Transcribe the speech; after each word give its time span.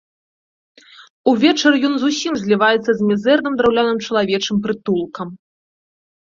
Увечары 1.31 1.75
ён 1.91 1.99
зусім 2.05 2.33
зліваецца 2.41 2.91
з 3.03 3.11
мізэрным 3.11 3.53
драўляным 3.61 3.97
чалавечым 4.09 4.55
прытулкам. 4.67 5.27